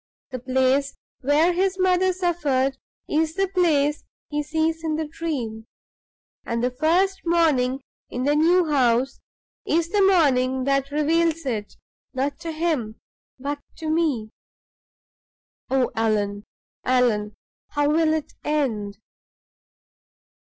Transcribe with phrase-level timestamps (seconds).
[0.31, 2.75] "The place where his mother suffered
[3.07, 5.67] is the place he sees in the Dream;
[6.43, 9.19] and the first morning in the new house
[9.63, 11.75] is the morning that reveals it,
[12.15, 12.95] not to him,
[13.37, 14.31] but to me.
[15.69, 16.45] Oh, Allan!
[16.83, 17.35] Allan!
[17.69, 18.97] how will it end?"